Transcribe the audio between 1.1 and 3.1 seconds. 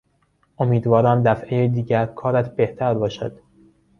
دفعهی دیگر کارت بهتر